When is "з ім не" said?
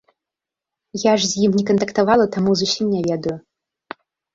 1.33-1.63